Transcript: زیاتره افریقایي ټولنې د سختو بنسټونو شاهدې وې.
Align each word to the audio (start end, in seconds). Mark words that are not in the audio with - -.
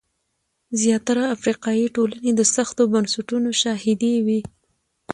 زیاتره 0.81 1.23
افریقایي 1.35 1.87
ټولنې 1.95 2.31
د 2.35 2.41
سختو 2.55 2.81
بنسټونو 2.93 3.49
شاهدې 3.61 4.13
وې. 4.25 4.39